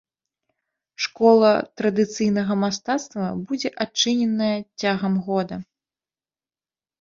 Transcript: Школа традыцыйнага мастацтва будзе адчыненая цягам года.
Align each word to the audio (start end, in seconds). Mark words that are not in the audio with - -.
Школа 1.05 1.51
традыцыйнага 1.81 2.53
мастацтва 2.63 3.27
будзе 3.51 3.69
адчыненая 3.85 4.57
цягам 4.81 5.13
года. 5.29 5.61